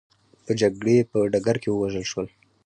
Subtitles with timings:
[0.45, 2.27] په جګړې په ډګر کې ووژل شول.